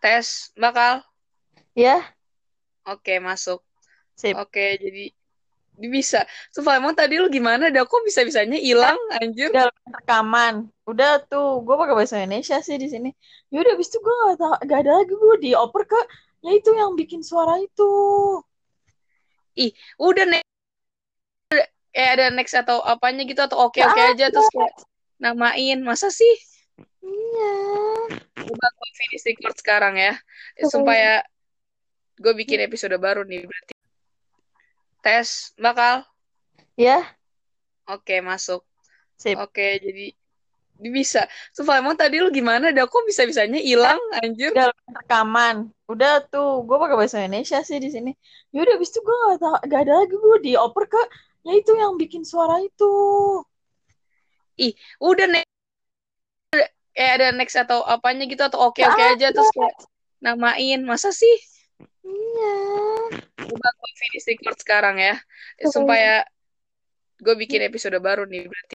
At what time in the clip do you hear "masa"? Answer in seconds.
25.82-26.06, 60.84-61.08